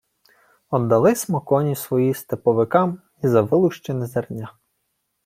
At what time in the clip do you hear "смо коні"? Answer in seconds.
1.15-1.75